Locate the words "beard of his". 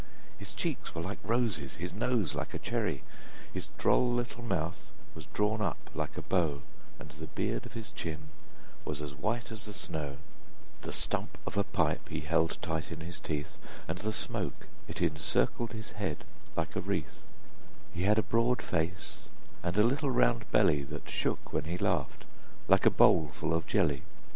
7.27-7.91